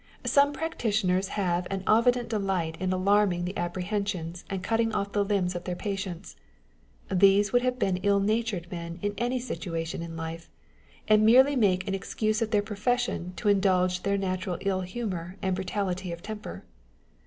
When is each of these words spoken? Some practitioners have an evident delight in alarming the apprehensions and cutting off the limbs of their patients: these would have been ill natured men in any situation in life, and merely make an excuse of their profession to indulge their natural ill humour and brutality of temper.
Some 0.25 0.51
practitioners 0.51 1.27
have 1.37 1.67
an 1.69 1.83
evident 1.87 2.27
delight 2.27 2.75
in 2.81 2.91
alarming 2.91 3.45
the 3.45 3.55
apprehensions 3.55 4.43
and 4.49 4.63
cutting 4.63 4.91
off 4.93 5.11
the 5.11 5.23
limbs 5.23 5.53
of 5.53 5.65
their 5.65 5.75
patients: 5.75 6.35
these 7.11 7.53
would 7.53 7.61
have 7.61 7.77
been 7.77 7.97
ill 7.97 8.19
natured 8.19 8.71
men 8.71 8.97
in 9.03 9.13
any 9.19 9.37
situation 9.39 10.01
in 10.01 10.17
life, 10.17 10.49
and 11.07 11.23
merely 11.23 11.55
make 11.55 11.87
an 11.87 11.93
excuse 11.93 12.41
of 12.41 12.49
their 12.49 12.63
profession 12.63 13.33
to 13.35 13.47
indulge 13.47 14.01
their 14.01 14.17
natural 14.17 14.57
ill 14.61 14.81
humour 14.81 15.35
and 15.39 15.53
brutality 15.53 16.11
of 16.11 16.23
temper. 16.23 16.63